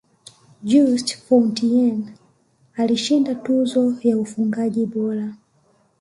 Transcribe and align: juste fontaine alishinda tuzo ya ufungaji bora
juste 0.63 1.11
fontaine 1.27 2.13
alishinda 2.73 3.35
tuzo 3.35 3.95
ya 4.03 4.17
ufungaji 4.17 4.85
bora 4.85 5.33